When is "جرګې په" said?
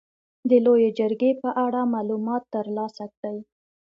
0.99-1.49